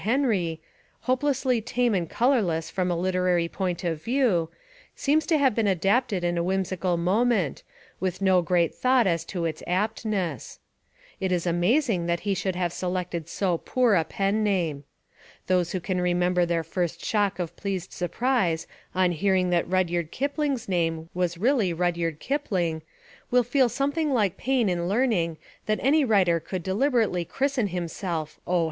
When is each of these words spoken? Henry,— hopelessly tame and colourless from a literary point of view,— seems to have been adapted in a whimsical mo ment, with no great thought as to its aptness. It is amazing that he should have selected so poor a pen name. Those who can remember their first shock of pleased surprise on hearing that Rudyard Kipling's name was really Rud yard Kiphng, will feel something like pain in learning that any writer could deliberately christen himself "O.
Henry,— 0.01 0.59
hopelessly 1.01 1.61
tame 1.61 1.93
and 1.93 2.09
colourless 2.09 2.71
from 2.71 2.89
a 2.89 2.95
literary 2.95 3.47
point 3.47 3.83
of 3.83 4.01
view,— 4.01 4.49
seems 5.05 5.27
to 5.27 5.37
have 5.37 5.53
been 5.53 5.67
adapted 5.67 6.23
in 6.23 6.39
a 6.39 6.43
whimsical 6.43 6.97
mo 6.97 7.23
ment, 7.23 7.61
with 7.99 8.19
no 8.19 8.41
great 8.41 8.73
thought 8.73 9.05
as 9.05 9.23
to 9.25 9.45
its 9.45 9.61
aptness. 9.67 10.57
It 11.19 11.31
is 11.31 11.45
amazing 11.45 12.07
that 12.07 12.21
he 12.21 12.33
should 12.33 12.55
have 12.55 12.73
selected 12.73 13.29
so 13.29 13.59
poor 13.59 13.93
a 13.93 14.03
pen 14.03 14.43
name. 14.43 14.85
Those 15.45 15.71
who 15.73 15.79
can 15.79 16.01
remember 16.01 16.47
their 16.47 16.63
first 16.63 17.05
shock 17.05 17.37
of 17.37 17.55
pleased 17.55 17.93
surprise 17.93 18.65
on 18.95 19.11
hearing 19.11 19.51
that 19.51 19.69
Rudyard 19.69 20.09
Kipling's 20.09 20.67
name 20.67 21.09
was 21.13 21.37
really 21.37 21.73
Rud 21.73 21.95
yard 21.95 22.19
Kiphng, 22.19 22.81
will 23.29 23.43
feel 23.43 23.69
something 23.69 24.11
like 24.11 24.35
pain 24.35 24.67
in 24.67 24.87
learning 24.87 25.37
that 25.67 25.77
any 25.79 26.03
writer 26.03 26.39
could 26.39 26.63
deliberately 26.63 27.23
christen 27.23 27.67
himself 27.67 28.39
"O. 28.47 28.59